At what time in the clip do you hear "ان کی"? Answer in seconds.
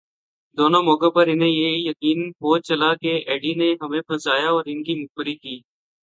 4.65-4.93